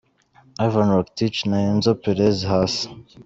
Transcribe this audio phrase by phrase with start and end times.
[0.65, 2.85] Ivan Rakitic na Enzo Perez hasi.